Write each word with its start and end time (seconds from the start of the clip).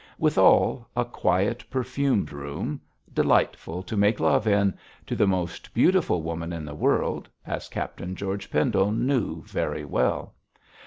Withal, 0.17 0.87
a 0.95 1.05
quiet, 1.05 1.63
perfumed 1.69 2.33
room, 2.33 2.81
delightful 3.13 3.83
to 3.83 3.95
make 3.95 4.19
love 4.19 4.47
in, 4.47 4.75
to 5.05 5.15
the 5.15 5.27
most 5.27 5.71
beautiful 5.75 6.23
woman 6.23 6.51
in 6.51 6.65
the 6.65 6.73
world, 6.73 7.29
as 7.45 7.69
Captain 7.69 8.15
George 8.15 8.49
Pendle 8.49 8.91
knew 8.91 9.43
very 9.43 9.85
well. 9.85 10.33